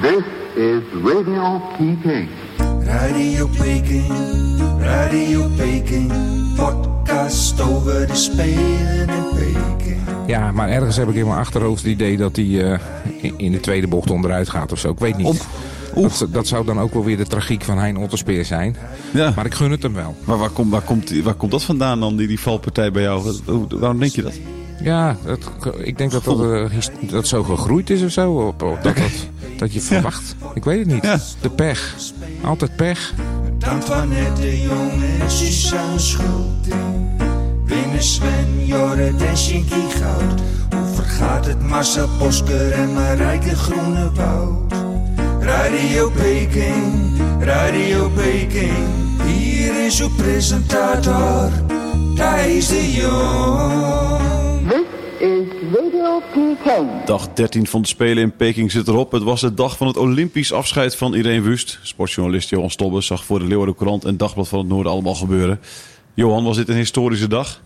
[0.00, 0.22] This
[0.56, 2.28] is Radio Peking.
[2.84, 4.06] Radio Peking,
[4.80, 6.12] Radio Peking,
[6.56, 9.96] podcast over de Spelen in Peking.
[10.26, 12.78] Ja, maar ergens heb ik in mijn achterhoofd het idee dat hij eh,
[13.36, 14.90] in- de tweede bocht onderuit gaat of zo.
[14.90, 15.46] Ik weet niet.
[15.94, 18.76] Dat, dat zou dan ook wel weer de tragiek van Hein Otterspeer zijn.
[19.12, 19.32] Ja.
[19.36, 20.16] Maar ik gun het hem wel.
[20.24, 23.32] Maar waar, komt waar, komt, waar komt dat vandaan dan, die, die valpartij bij jou?
[23.68, 24.38] Waarom denk je dat?
[24.82, 25.38] Ja, dat,
[25.78, 28.32] ik denk dat dat, eh, his- dat zo gegroeid is of zo.
[28.32, 29.28] Op, op- dat, dat,
[29.58, 30.36] dat je verwacht.
[30.54, 31.02] Ik weet het niet.
[31.02, 31.18] Ja.
[31.40, 31.94] De pech.
[32.42, 33.14] Altijd pech.
[33.60, 37.22] Antoinette de Jong en Suzanne Schulting.
[37.64, 40.40] Winnen Sven, Jorrit en Shinky Goud.
[40.70, 44.72] Hoe vergaat het Marcel Bosker en Marijke Groenewoud?
[45.40, 48.86] Radio Peking, Radio Peking.
[49.26, 51.50] Hier is uw presentator,
[52.14, 54.37] Thijs de Jong.
[55.72, 57.04] Radio Peking.
[57.04, 59.12] Dag 13 van de Spelen in Peking zit erop.
[59.12, 61.78] Het was de dag van het Olympisch afscheid van Irene Wust.
[61.82, 65.60] Sportjournalist Johan Stobbe zag voor de Leeuwarden Courant en Dagblad van het Noorden allemaal gebeuren.
[66.14, 67.60] Johan, was dit een historische dag?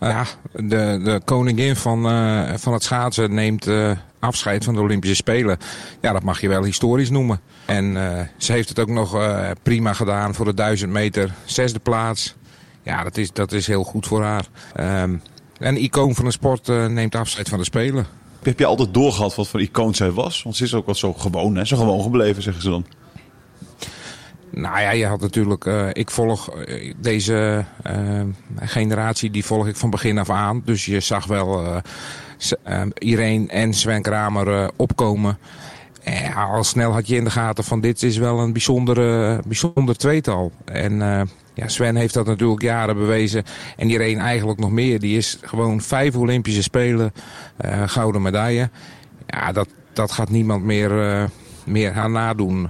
[0.00, 5.16] Ja, de, de koningin van, eh, van het schaatsen neemt eh, afscheid van de Olympische
[5.16, 5.58] Spelen.
[6.00, 7.40] Ja, dat mag je wel historisch noemen.
[7.66, 11.34] En eh, ze heeft het ook nog eh, prima gedaan voor de 1000 meter.
[11.44, 12.34] Zesde plaats.
[12.82, 14.44] Ja, dat is, dat is heel goed voor haar.
[14.74, 15.16] Ehm,
[15.60, 18.06] een icoon van de sport eh, neemt afscheid van de Spelen.
[18.42, 20.42] Heb je altijd doorgehad wat voor icoon zij was?
[20.42, 21.64] Want ze is ook wat zo gewoon, hè?
[21.64, 22.84] Zo gewoon gebleven, zeggen ze dan.
[24.50, 25.66] Nou ja, je had natuurlijk.
[25.66, 27.64] eh, ik volg eh, deze
[28.60, 30.62] generatie, die volg ik van begin af aan.
[30.64, 31.64] Dus je zag wel
[32.64, 35.38] eh, Irene en Sven Kramer opkomen.
[36.02, 39.96] En al snel had je in de gaten van dit is wel een bijzondere, bijzonder
[39.96, 40.52] tweetal.
[40.64, 41.28] En
[41.60, 43.44] ja, Sven heeft dat natuurlijk jaren bewezen.
[43.76, 45.00] En Irene eigenlijk nog meer.
[45.00, 47.12] Die is gewoon vijf Olympische Spelen,
[47.56, 48.70] eh, gouden medaille.
[49.26, 51.24] Ja, dat, dat gaat niemand meer, eh,
[51.64, 52.68] meer gaan nadoen.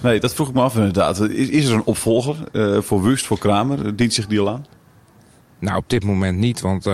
[0.00, 1.20] Nee, dat vroeg ik me af inderdaad.
[1.20, 3.96] Is, is er een opvolger eh, voor Wust, voor Kramer?
[3.96, 4.66] Dient zich die al aan?
[5.58, 6.84] Nou, op dit moment niet, want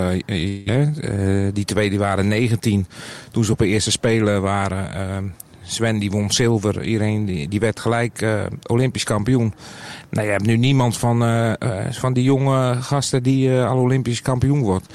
[1.52, 2.86] die twee die waren 19
[3.30, 5.34] toen ze op de eerste spelen waren.
[5.72, 9.54] Sven die won zilver, iedereen die, die werd gelijk eh, Olympisch kampioen.
[10.10, 14.22] Nou, je hebt nu niemand van, eh, eh, van die jonge gasten die al Olympisch
[14.22, 14.94] kampioen wordt.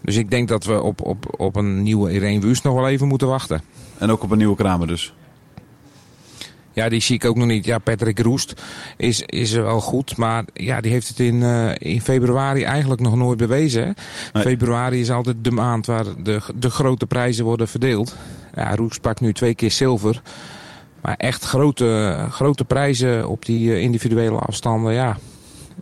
[0.00, 3.08] Dus ik denk dat we op, op, op een nieuwe Irene Wust nog wel even
[3.08, 3.60] moeten wachten.
[3.98, 5.14] En ook op een nieuwe Kramer dus.
[6.72, 7.64] Ja, die zie ik ook nog niet.
[7.64, 8.62] Ja, Patrick Roest
[8.96, 10.16] is, is wel goed.
[10.16, 11.42] Maar ja, die heeft het in,
[11.78, 13.82] in februari eigenlijk nog nooit bewezen.
[13.82, 13.90] Hè?
[14.32, 14.42] Nee.
[14.42, 18.16] Februari is altijd de maand waar de, de grote prijzen worden verdeeld.
[18.56, 20.22] Ja, Roest pakt nu twee keer zilver.
[21.02, 25.16] Maar echt grote, grote prijzen op die eh, individuele afstanden, ja.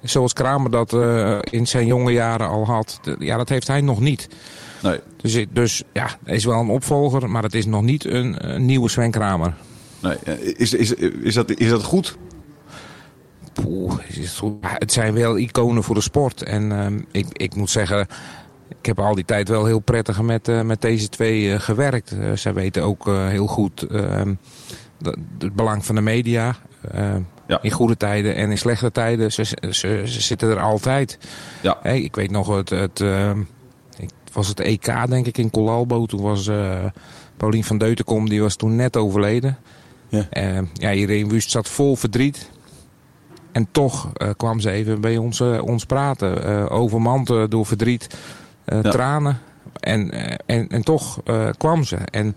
[0.03, 3.01] Zoals Kramer dat eh, in zijn jonge jaren al had.
[3.19, 4.29] Ja, dat heeft hij nog niet.
[4.83, 5.01] Nee.
[5.17, 8.53] Dus, ik- dus ja, hij is wel een opvolger, maar het is nog niet een,
[8.55, 9.55] een nieuwe Sven Kramer.
[10.03, 10.17] nee.
[10.25, 12.17] Eh, Is, is, is, dat, is dat goed?
[13.53, 13.95] Poeh,
[14.63, 16.43] het zijn wel iconen voor de sport.
[16.43, 18.07] En ehm, ik, ik moet zeggen,
[18.79, 22.13] ik heb al die tijd wel heel prettig met, eh, met deze twee eh, gewerkt.
[22.13, 24.35] Eh, zij weten ook heel goed ehm,
[25.39, 26.57] het belang van de media.
[27.47, 27.63] Ja.
[27.63, 29.33] In goede tijden en in slechte tijden.
[29.33, 31.19] Ze, ze, ze zitten er altijd.
[31.61, 31.85] Ja.
[31.85, 33.39] Ik weet nog, het, het, ehm,
[34.33, 36.07] was het EK denk ik in Colalbo.
[36.07, 36.85] Toen was eh
[37.37, 39.59] Paulien van Deutenkom, die was toen net overleden.
[40.09, 40.27] Ja.
[40.31, 42.51] Eh, ja, Irene Wust zat vol verdriet.
[43.53, 46.71] En toch kwam ze even bij ons, ons praten.
[46.71, 48.17] overmand door verdriet,
[48.65, 48.91] eh, Ja.
[48.91, 49.39] tranen.
[49.81, 51.97] En, eh, en, en toch eh, kwam ze.
[51.97, 52.37] En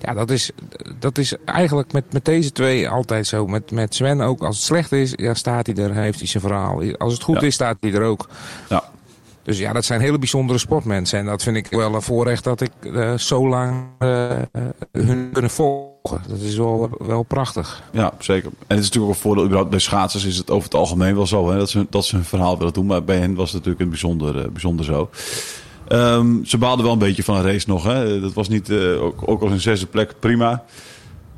[0.00, 0.50] ja, dat is,
[0.98, 3.46] dat is eigenlijk met, met deze twee altijd zo.
[3.46, 4.42] Met, met Sven ook.
[4.42, 6.82] Als het slecht is, ja, staat hij er, heeft hij zijn verhaal.
[6.96, 7.46] Als het goed Ja.
[7.46, 8.28] is, staat hij er ook.
[8.68, 8.84] Ja.
[9.42, 11.18] Dus ja, dat zijn hele bijzondere sportmensen.
[11.18, 12.70] En dat vind ik wel een voorrecht dat ik
[13.16, 13.84] zo lang
[14.92, 15.96] hun kunnen volgen.
[16.10, 17.82] Dat is wel, wel prachtig.
[17.92, 18.50] Ja, zeker.
[18.50, 19.44] En het is natuurlijk ook een voordeel.
[19.44, 22.14] überhaupt Bij schaatsers is het over het algemeen wel zo hè, dat, ze, dat ze
[22.16, 22.86] hun verhaal willen doen.
[22.86, 25.10] Maar bij hen was het natuurlijk een bijzonder, eh, bijzonder zo.
[25.88, 27.84] Ehm, ze baalden wel een beetje van een race nog.
[27.84, 28.20] Hè.
[28.20, 30.64] Dat was niet, eh, ook, ook als een zesde plek, prima.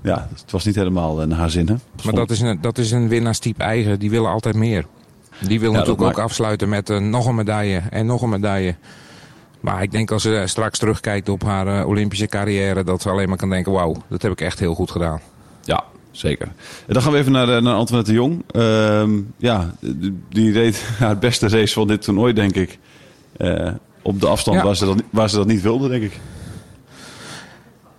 [0.02, 1.68] Ja, het was niet helemaal eh, naar haar zin.
[1.68, 1.74] Hè.
[2.04, 3.98] Maar dat is, een, dat is een winnaarstype eigen.
[3.98, 4.84] Die willen altijd meer.
[5.40, 8.74] Die wil Ja, natuurlijk ook afsluiten met nog een medaille en nog een medaille.
[9.60, 12.84] Maar ik denk als ze straks terugkijkt op haar eh, Olympische carrière...
[12.84, 15.20] dat ze alleen maar kan denken, wauw, dat heb ik echt heel goed gedaan.
[15.64, 16.46] Ja, zeker.
[16.86, 18.42] En dan gaan we even naar, eh, naar Antoinette de Jong.
[18.50, 19.74] Ehm, ja,
[20.28, 22.78] die- reed haar beste race van dit toernooi, denk ik.
[23.36, 23.68] Eh,
[24.02, 24.64] op de afstand Ja.
[24.64, 26.20] waar, ze dat, niet- waar ze dat niet wilde, denk ik.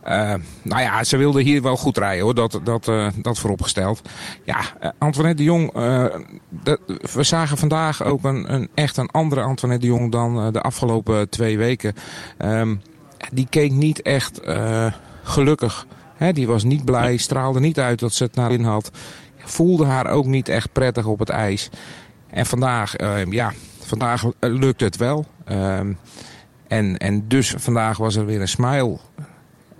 [0.03, 4.01] Eh, nou ja, ze wilde hier wel goed rijden hoor, dat, dat, eh, dat vooropgesteld.
[4.43, 5.71] Ja, eh, Antoinette de Jong,
[7.13, 11.29] we zagen vandaag ook een, een, echt een andere Antoinette de Jong dan de afgelopen
[11.29, 11.93] twee weken.
[12.37, 12.75] Ehm,
[13.31, 14.41] die keek niet echt
[15.23, 15.85] gelukkig.
[16.33, 18.91] Die was niet blij, straalde niet uit dat ze het naar in had.
[19.37, 21.69] Voelde haar ook niet echt prettig op het ijs.
[22.31, 25.25] En vandaag, eh, ja, vandaag lukte het wel.
[25.45, 25.93] Ehm,
[26.67, 28.97] en, en dus vandaag was er weer een smile.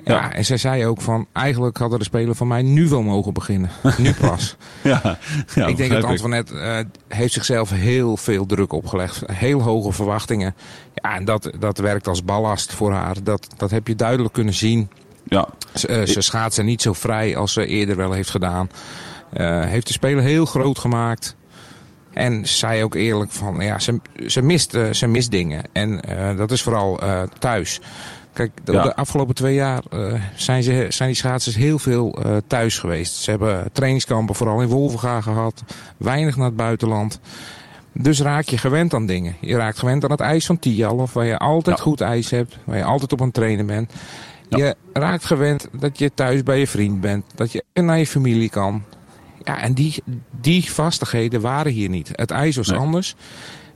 [0.04, 0.34] Ja, Ja.
[0.34, 3.70] en zij zei ook van, eigenlijk hadden de spelen van mij nu wel mogen beginnen.
[3.98, 4.56] Nu pas.
[4.82, 5.18] Ja,
[5.56, 9.22] ja ik denk dat Antoinette eh, heeft zichzelf heel veel druk opgelegd.
[9.32, 10.56] Heel hoge verwachtingen.
[10.94, 13.24] Ja, en dat, dat werkt als ballast voor haar.
[13.24, 14.90] Dat, dat heb je duidelijk kunnen zien.
[15.24, 18.70] Ja, Ze, eh, ze schaatsen niet zo vrij als ze eerder wel heeft gedaan.
[19.34, 21.36] Eh, heeft de Spelen heel groot gemaakt.
[22.14, 25.64] En zei ook eerlijk van, ja, ze, ze, mist, ze mist dingen.
[25.72, 26.02] En
[26.38, 27.00] dat is vooral
[27.40, 27.80] thuis.
[28.34, 28.84] Kijk, de, Ja.
[28.84, 33.14] de afgelopen twee jaar eh, zijn, ze, zijn die schaatsers heel veel eh, thuis geweest.
[33.16, 35.64] Ze hebben trainingskampen vooral in Wolvenga gehad.
[35.98, 37.20] Weinig naar het buitenland.
[37.94, 39.36] Dus raak je gewend aan dingen.
[39.42, 41.84] Je raakt gewend aan het ijs van Tialf, waar je altijd Ja.
[41.84, 42.58] goed ijs hebt.
[42.64, 43.92] Waar je altijd op aan het trainen bent.
[44.50, 44.58] Ja.
[44.58, 47.26] Je raakt gewend dat je thuis bij je vriend bent.
[47.36, 48.84] Dat je naar je familie kan.
[49.44, 50.04] Ja, en die,
[50.42, 52.10] die vastigheden waren hier niet.
[52.12, 52.78] Het ijs was Nee.
[52.80, 53.16] anders.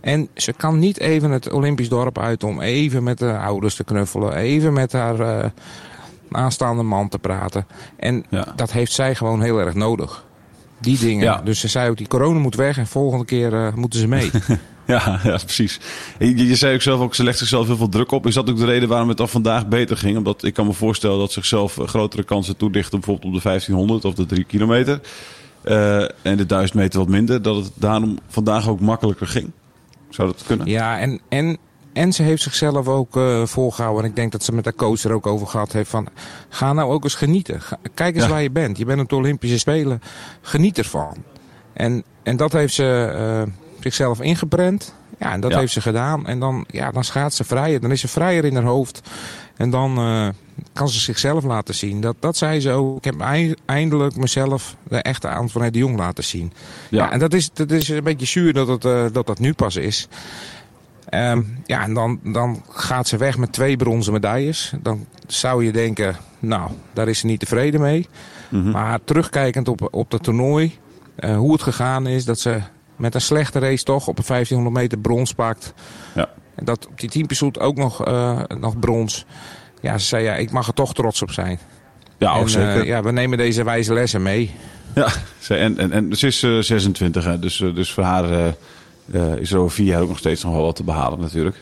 [0.05, 3.83] En ze kan niet even het Olympisch dorp uit om even met de ouders te
[3.83, 4.35] knuffelen.
[4.35, 5.49] Even met haar eh,
[6.31, 7.65] aanstaande man te praten.
[7.97, 8.53] En Ja.
[8.55, 10.25] dat heeft zij gewoon heel erg nodig.
[10.79, 11.23] Die dingen.
[11.23, 11.41] Ja.
[11.43, 14.31] Dus ze zei ook, die corona moet weg en volgende keer eh, moeten ze mee.
[14.87, 15.79] Ja, ja, precies.
[16.19, 18.27] Je, je zei ook zelf ook, ze legt zichzelf heel veel druk op.
[18.27, 20.17] Is dat ook de reden waarom het al vandaag beter ging?
[20.17, 24.05] Omdat ik kan me voorstellen dat zichzelf eh, grotere kansen toedichten, bijvoorbeeld op de 1500
[24.05, 24.99] of de 3 kilometer.
[26.21, 27.41] En de 1000 meter wat minder.
[27.41, 29.51] Dat het daarom vandaag ook makkelijker ging.
[30.15, 30.67] Zou dat kunnen?
[30.67, 31.57] Ja, en, en,
[31.93, 34.03] en ze heeft zichzelf ook eh voorgehouden.
[34.03, 36.07] En ik denk dat ze met haar coach er ook over gehad heeft van...
[36.49, 37.61] Ga nou ook eens genieten.
[37.61, 38.29] Ga- kijk eens Ja.
[38.29, 38.77] waar je bent.
[38.77, 40.01] Je bent op de Olympische Spelen.
[40.41, 41.15] Geniet ervan.
[41.73, 44.93] En, en dat heeft ze eh, zichzelf ingeprent.
[45.19, 45.59] Ja, en dat Ja.
[45.59, 46.27] heeft ze gedaan.
[46.27, 47.79] En dan, ja, dan gaat ze vrijer.
[47.81, 49.01] Dan is ze vrijer in haar hoofd.
[49.57, 50.27] En dan eh,
[50.73, 52.01] kan ze zichzelf laten zien.
[52.01, 52.97] Dat, dat zei ze ook.
[52.97, 56.53] Ik heb ei- eindelijk mezelf de echte Antoinette de Jong laten zien.
[56.89, 59.53] Ja, en dat is, dat is een beetje zuur dat het, eh, dat, dat nu
[59.53, 60.07] pas is.
[61.09, 64.73] Ehm, ja, en dan, dan gaat ze weg met twee bronzen medailles.
[64.81, 68.07] Dan zou je denken, nou, daar is ze niet tevreden mee.
[68.49, 68.71] Mhm.
[68.71, 70.77] Maar terugkijkend op, op dat toernooi,
[71.15, 72.59] eh, hoe het gegaan is, dat ze
[72.95, 75.73] met een slechte race toch op een 1500 meter brons pakt.
[76.15, 76.29] Ja.
[76.55, 79.25] En dat op die teampersoet ook nog, eh, nog brons.
[79.81, 81.59] Ja, ze zei, ja, ik mag er toch trots op zijn.
[82.17, 82.79] Ja, en, zeker.
[82.81, 84.51] eh, ja, we nemen deze wijze lessen mee.
[84.95, 85.07] Ja,
[85.49, 88.47] en, en, en ze is eh, 26, hè, dus, eh, dus voor haar eh,
[89.13, 91.61] eh, is er over vier jaar ook nog steeds nog wel wat te behalen natuurlijk.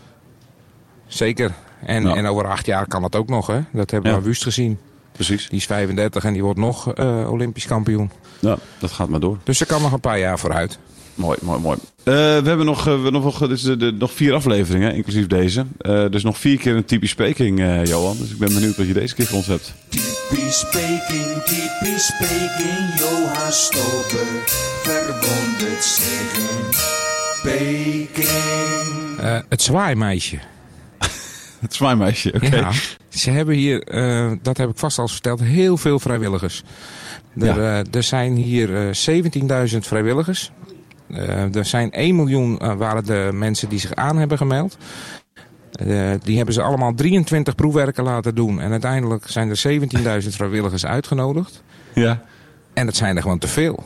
[1.08, 1.52] Zeker.
[1.86, 2.16] En, Ja.
[2.16, 3.60] en over acht jaar kan dat ook nog, hè?
[3.72, 4.22] Dat hebben we Ja.
[4.22, 4.80] aan Wust gezien.
[5.12, 5.50] Precies.
[5.50, 8.12] Die is 35 en die wordt nog eh, Olympisch kampioen.
[8.40, 9.38] Ja, dat gaat maar door.
[9.44, 10.80] Dus ze kan nog een paar jaar vooruit.
[11.16, 11.78] Mooi, mooi, mooi.
[12.04, 15.28] Eh, we hebben nog, we hebben nog, dit is de, de- nog vier afleveringen, inclusief
[15.28, 15.66] deze.
[15.78, 18.18] Eh, dus nog vier keer een typisch speaking, eh, Johan.
[18.20, 19.74] Dus ik ben benieuwd wat je deze keer voor ons hebt.
[19.90, 24.28] Typisch speking, typisch speking, Johan Stober
[24.84, 26.66] verwondert zich in
[27.44, 29.20] Peking.
[29.20, 30.38] Eh, het zwaaimeisje.
[31.60, 32.56] Het zwaaimeisje, oké.
[32.56, 32.72] Ja.
[33.10, 36.64] Ze hebben hier, eh, dat heb ik vast al verteld, heel veel vrijwilligers.
[37.40, 37.84] Er, Ja.
[37.92, 40.52] er zijn hier eh 17.000 vrijwilligers.
[41.14, 44.78] Eh, er zijn 1 miljoen eh, waren de mensen die zich aan hebben gemeld.
[45.72, 48.62] Eh, die hebben ze allemaal 23 proefwerken laten doen.
[48.62, 51.64] En uiteindelijk zijn er 17.000 vrijwilligers uitgenodigd.
[51.94, 52.24] Ja.
[52.74, 53.84] En dat zijn er gewoon te veel.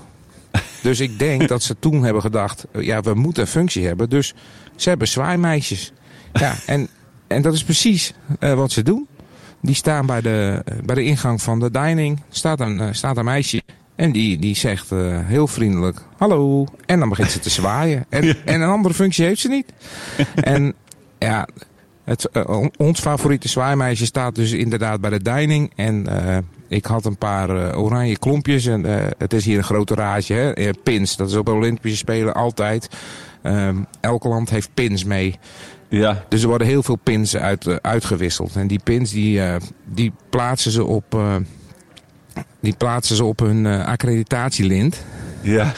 [0.82, 4.10] Dus ik denk dat ze toen hebben gedacht, ja, we moeten een functie hebben.
[4.10, 4.34] Dus
[4.76, 5.92] ze hebben zwaaimeisjes.
[6.34, 6.88] Ja, en,
[7.28, 9.08] en dat is precies wat ze doen.
[9.62, 13.62] Die staan bij de, bij de ingang van de dining, staat een, staat een meisje.
[13.98, 16.66] En die, die zegt eh, heel vriendelijk, hallo.
[16.86, 18.06] En dan begint ze te zwaaien.
[18.10, 19.74] En, en een andere functie heeft ze niet.
[20.36, 20.74] En
[21.20, 21.48] ja,
[22.04, 25.72] het, eh, on- ons favoriete zwaaimeisje staat dus inderdaad bij de dining.
[25.76, 26.38] En eh,
[26.68, 28.66] ik had een paar oranje klompjes.
[28.66, 28.84] En
[29.18, 30.34] het is hier een grote rage.
[30.34, 30.72] Hè?
[30.84, 32.88] Pins, dat is op de Olympische Spelen altijd.
[33.42, 35.36] Ehm, elk land heeft pins mee.
[35.90, 36.24] Ja.
[36.30, 38.56] Dus er worden heel veel pins uit, uitgewisseld.
[38.56, 39.42] En die pins die,
[39.86, 41.18] die plaatsen ze op,
[42.60, 45.04] die plaatsen ze op hun eh, accreditatielint.
[45.42, 45.74] Ja.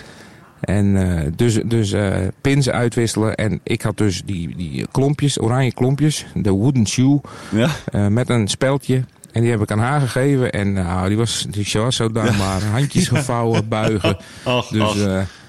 [0.60, 3.36] En eh, dus, dus eh, pins uitwisselen.
[3.36, 8.10] En ik had dus die, die klompjes, oranje klompjes, de wooden shoe, Ja.
[8.10, 9.04] met een speldje.
[9.32, 10.52] En die heb ik aan haar gegeven.
[10.52, 12.64] En nou, die, was, die was zo dankbaar.
[12.64, 14.18] Handjes gevouwen, buigen.
[14.44, 14.94] Ach, Dus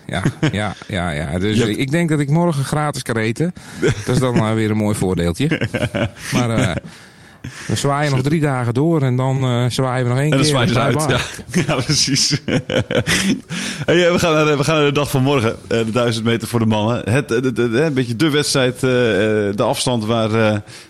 [0.06, 1.38] ja, ja, ja, ja.
[1.38, 3.52] Dus ik denk dat ik morgen gratis kan eten.
[4.06, 5.68] Dat is dan weer een mooi voordeeltje.
[6.32, 6.76] Maar
[7.66, 9.02] we zwaaien nog drie dagen door.
[9.02, 10.48] En dan eh, zwaaien we nog één En dan keer.
[10.48, 11.06] zwaaien ze uit.
[11.52, 12.30] Ja, ja precies.
[13.86, 15.56] hey, eh, we, gaan naar, de- we gaan naar de dag van morgen.
[15.68, 17.10] eh, de 1000 meter voor de mannen.
[17.10, 20.30] Het, de, de- de- een beetje de wedstrijd, de afstand waar,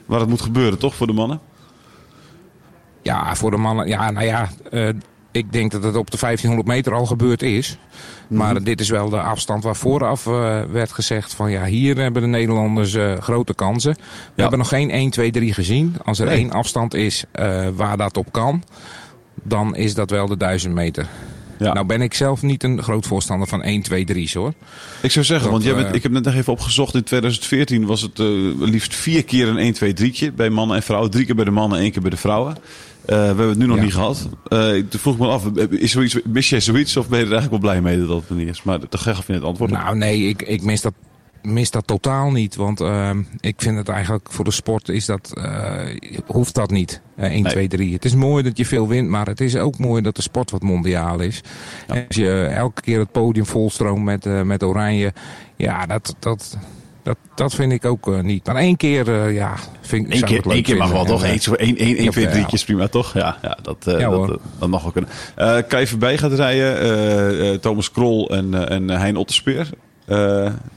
[0.07, 1.41] waar het moet gebeuren, toch, voor de mannen?
[3.03, 3.89] Ja, voor de mannen.
[3.89, 4.49] Ja, nou ja.
[5.33, 7.79] Ik denk dat het op de 1500 meter al gebeurd is.
[8.29, 12.23] Maar dit is wel de afstand waar vooraf eh, werd gezegd van ja, hier hebben
[12.23, 13.95] de Nederlanders eh, grote kansen.
[14.35, 15.97] We hebben nog geen 1, 2, 3 gezien.
[16.05, 16.37] Als er Nee.
[16.37, 18.63] één afstand is eh, waar dat op kan,
[19.43, 21.07] dan is dat wel de 1000 meter.
[21.59, 21.73] Ja.
[21.73, 24.53] Nou ben ik zelf niet een groot voorstander van 1, 2, 3's hoor.
[25.03, 26.95] Ik zou zeggen, want jij bent, ik heb net nog even opgezocht.
[26.95, 28.19] In 2014 was het
[28.59, 31.11] liefst vier keer een 1, 2, 3'tje bij mannen en vrouwen.
[31.11, 32.57] Drie keer bij de mannen, één keer bij de vrouwen.
[33.05, 33.83] Eh, we hebben het nu nog Ja.
[33.83, 34.29] niet gehad.
[34.49, 37.33] Eh toen vroeg ik me af, is zoiets, mis jij zoiets of ben je er
[37.33, 38.63] eigenlijk wel blij mee dat dat er niet is?
[38.63, 39.71] Maar dat gaf je net antwoord.
[39.71, 40.93] Nou nee, ik, ik mis, dat,
[41.43, 42.57] mis dat totaal niet.
[42.57, 45.87] Want ehm, ik vind het eigenlijk voor de sport is dat, eh,
[46.27, 47.01] hoeft dat niet.
[47.17, 47.53] Eh 1, Nee.
[47.53, 47.93] 2, 3.
[47.93, 50.51] Het is mooi dat je veel wint, maar het is ook mooi dat de sport
[50.51, 51.41] wat mondiaal is.
[51.87, 55.13] En als je elke keer het podium volstroomt met, met oranje,
[55.57, 56.57] ja, dat, dat,
[57.03, 58.47] dat, dat vind ik ook eh, niet.
[58.47, 60.77] Maar één keer, eh, ja, vind ik Eén zou keer, ik het leuk één keer
[60.77, 61.23] mag wel toch?
[61.23, 63.15] Eén, één, één, één twee, drietjes prima toch?
[63.15, 64.11] Ja, ja, dat, eh, Ja,
[64.59, 65.11] dat, mag wel kunnen.
[65.37, 69.69] Eh Kai voorbij gaat rijden, Thomas Krol en, en Hein Otterspeer.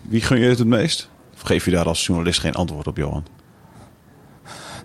[0.01, 1.09] Wie gun je het het meest?
[1.33, 3.25] Of geef je daar als journalist geen antwoord op, Johan?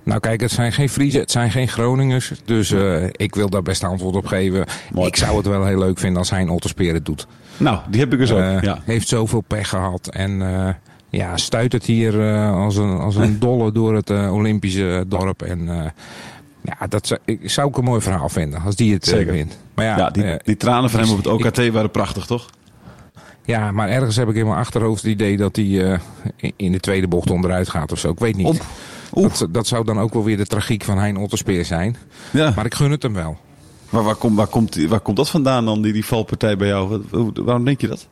[0.02, 2.32] Nou kijk, het zijn geen Friesen, het zijn geen Groningers.
[2.44, 2.74] Dus
[3.12, 4.66] ik wil daar best antwoord op geven.
[4.92, 5.08] Mooi.
[5.08, 7.26] Ik zou het wel heel leuk vinden als hij een Otterspeer het doet.
[7.58, 8.38] Nou, die heb ik dus ook.
[8.38, 8.78] Eh, ja.
[8.84, 10.08] Heeft zoveel pech gehad.
[10.08, 10.40] En
[11.10, 15.42] ja, stuit het hier eh, als, een, als een dolle door het eh, Olympische dorp.
[15.42, 15.90] En eh,
[16.62, 19.32] ja, dat zou ik, zou ik een mooi verhaal vinden als die het eh, Zeker.
[19.32, 19.58] wint.
[19.74, 22.26] Maar ja, Ja, die, eh, die tranen van hem op het ik- OKT waren prachtig,
[22.26, 22.46] toch?
[23.44, 25.98] ja, maar ergens heb ik in mijn achterhoofd het idee dat hij eh,
[26.56, 28.10] in- de tweede bocht onderuit gaat of zo.
[28.10, 28.46] Ik weet niet.
[28.46, 29.28] Op.
[29.38, 31.96] Dat, dat zou dan ook wel weer de tragiek van Hein Otterspeer zijn.
[32.32, 32.52] Ja.
[32.56, 33.36] Maar ik gun het hem wel.
[33.90, 37.02] Maar waar, komt waar, komt, waar komt dat vandaan dan, die, die valpartij bij jou?
[37.34, 38.08] Waarom denk je dat?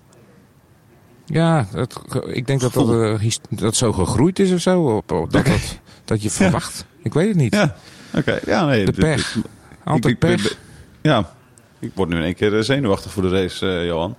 [1.26, 4.96] Ja, het, ik denk dat dat, eh, dat zo gegroeid is of zo.
[4.96, 6.86] Op, op- dat, dat, dat je verwacht.
[7.02, 7.54] Ik weet het niet.
[7.54, 7.76] Ja,
[8.14, 8.38] oké.
[8.46, 8.84] Ja, nee.
[8.84, 9.36] De pech.
[9.84, 10.56] Altijd ik- ik- pech.
[11.02, 11.30] Ja,
[11.78, 14.16] ik word nu in één keer eh, zenuwachtig voor de race, eh, Johan.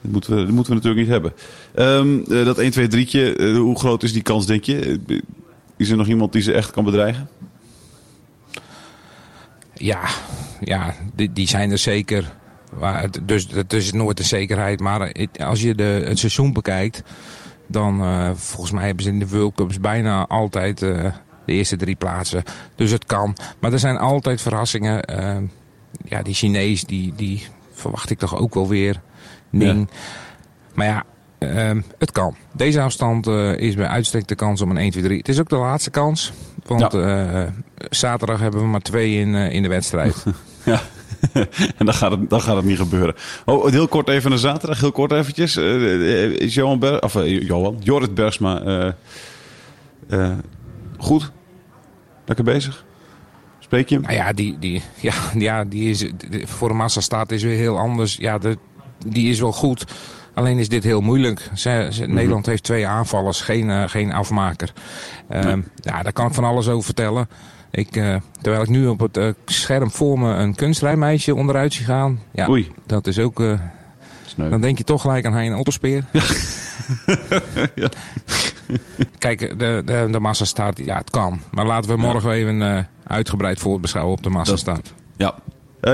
[0.00, 1.32] Dat moeten, we, dat moeten we natuurlijk niet hebben.
[1.74, 5.00] Ehm, eh, dat 1, 2, 3'tje, eh, hoe groot is die kans, denk je?
[5.76, 7.28] Is er nog iemand die ze echt kan bedreigen?
[9.74, 10.00] Ja,
[10.60, 12.36] ja die, die zijn er zeker.
[13.22, 14.80] Dus het is nooit een zekerheid.
[14.80, 17.02] Maar als je de, het seizoen bekijkt,
[17.70, 21.04] dan eh, volgens mij hebben ze in de World Cups bijna altijd eh,
[21.44, 22.42] de eerste drie plaatsen.
[22.74, 23.36] Dus het kan.
[23.58, 25.04] Maar er zijn altijd verrassingen.
[25.04, 25.36] Eh,
[26.04, 29.00] ja, die Chinees, die, die verwacht ik toch ook wel weer.
[29.50, 29.90] Ning.
[30.74, 31.04] Maar ja,
[31.38, 32.36] ehm, het kan.
[32.52, 35.18] Deze afstand is bij uitstek de kans om een 1, 2, 3.
[35.18, 36.32] Het is ook de laatste kans.
[36.66, 36.98] Want
[37.90, 40.24] zaterdag hebben we maar twee in, in de wedstrijd.
[40.64, 40.80] Ja,
[41.78, 43.14] en dan gaat, het, dan gaat het niet gebeuren.
[43.44, 45.56] Oh, heel kort even naar zaterdag, heel kort eventjes.
[45.56, 48.94] Eh, eh, is Johan Ber of, eh, Johan, Jorrit Bergsma
[50.98, 51.30] goed?
[52.24, 52.84] Lekker bezig?
[53.58, 54.04] Spreek je hem?
[54.04, 57.56] Nou ja, die, die, ja, ja, die is, de- voor de massa staat is weer
[57.56, 58.16] heel anders.
[58.16, 58.58] Ja, de,
[59.06, 59.84] die is wel goed.
[60.34, 61.50] Alleen is dit heel moeilijk.
[61.54, 62.14] Ze, ze- Mhm.
[62.14, 64.72] Nederland heeft twee aanvallers, geen, geen afmaker.
[65.28, 67.28] Ehm, Ja, daar kan ik van alles over vertellen.
[67.70, 71.84] Ik, eh, terwijl ik nu op het eh, scherm voor me een kunstrijmeisje onderuit zie
[71.84, 72.20] gaan.
[72.32, 72.72] Ja, Oei.
[72.86, 73.40] dat is ook...
[73.40, 73.60] eh,
[74.36, 76.04] dan denk je toch gelijk aan Hein Otterspeer.
[77.74, 77.88] Ja.
[79.18, 81.40] Kijk, de, de, de massa staat, ja, het kan.
[81.50, 84.92] Maar laten we morgen even eh, uitgebreid voorbeschouwen op de massa Dat- staat.
[85.16, 85.34] Ja.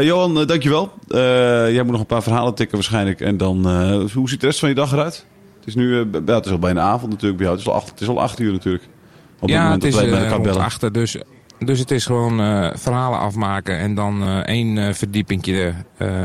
[0.01, 0.93] Johan, dankjewel.
[1.09, 3.21] Jij moet nog een paar verhalen tikken waarschijnlijk.
[3.21, 3.71] En dan,
[4.13, 5.27] hoe ziet de rest van je dag eruit?
[5.59, 7.59] Het is nu, ja, het is al bijna avond natuurlijk bij jou.
[7.59, 8.85] Het is al acht, het is al acht uur natuurlijk.
[8.85, 10.63] Op het ja, moment het is elkaar rond bellen.
[10.63, 11.17] achter, dus,
[11.59, 15.75] dus het is gewoon eh, verhalen afmaken en dan eh, één eh, verdiepingje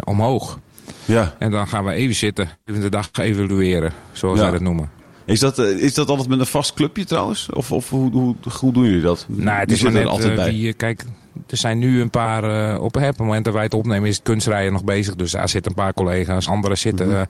[0.04, 0.60] omhoog.
[1.06, 1.36] Ja.
[1.40, 4.42] En dan gaan we even zitten, even de dag evalueren, zoals Ja.
[4.44, 4.90] wij dat noemen.
[5.26, 7.50] Is dat, is dat altijd met een vast clubje trouwens?
[7.50, 9.26] Of, of hoe, hoe, hoe doen jullie dat?
[9.28, 10.52] Nou, het is maar zitten net er altijd bij.
[10.52, 11.04] wie, kijk,
[11.48, 14.74] er zijn nu een paar, op, het moment dat wij het opnemen is het kunstrijden
[14.74, 15.16] nog bezig.
[15.16, 16.48] Dus daar zitten een paar collega's.
[16.48, 17.24] Anderen zitten Mhm.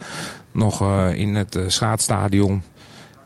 [0.52, 2.62] nog in het schaatsstadion.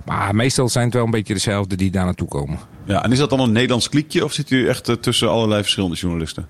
[0.05, 2.59] Maar meestal zijn het wel een beetje dezelfde die daar naartoe komen.
[2.85, 5.61] Ja, en is dat dan een Nederlands kliekje of zit u echt eh, tussen allerlei
[5.61, 6.47] verschillende journalisten?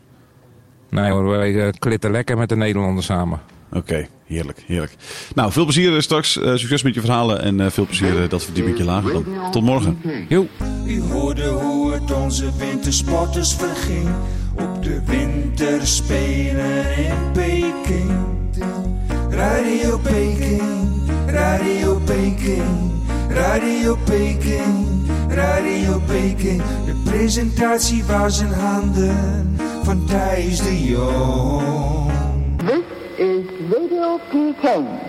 [0.90, 3.40] Nee hoor, wij eh, klitten lekker met de Nederlanders samen.
[3.76, 4.96] Oké, heerlijk, heerlijk.
[5.36, 6.42] Nou, veel plezier eh, straks.
[6.42, 9.26] Eh, succes met je verhalen en eh, veel plezier dat verdiepingje lager dan.
[9.52, 9.98] Tot morgen.
[10.30, 10.48] Jo.
[10.86, 14.10] U hoorde hoe het onze wintersporters verging
[14.54, 18.12] op de winterspelen in Peking.
[19.30, 20.62] Radio Peking,
[21.26, 22.92] Radio Peking,
[23.30, 26.62] Radio Peking, Radio Peking.
[26.86, 32.12] De presentatie was in handen van Thijs de Jong.
[32.58, 32.84] This
[33.18, 35.05] is Radio Peking.